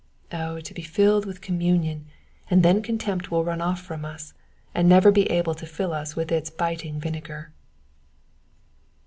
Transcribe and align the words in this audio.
Oh 0.33 0.59
to 0.59 0.73
be 0.73 0.81
filled 0.81 1.27
with 1.27 1.41
communion, 1.41 2.07
and 2.49 2.63
then 2.63 2.81
contempt 2.81 3.29
will 3.29 3.43
run 3.43 3.61
off 3.61 3.79
from 3.83 4.03
us, 4.03 4.33
and 4.73 4.89
never 4.89 5.11
be 5.11 5.29
able 5.29 5.53
to 5.53 5.67
fill 5.67 5.93
us 5.93 6.15
with 6.15 6.31
its 6.31 6.49
biting 6.49 6.99
vinegar. 6.99 7.51